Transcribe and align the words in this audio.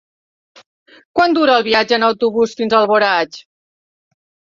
Quant 1.19 1.35
dura 1.37 1.57
el 1.61 1.65
viatge 1.67 1.95
en 1.97 2.05
autobús 2.07 2.55
fins 2.61 2.73
a 2.73 2.79
Alboraig? 2.79 3.37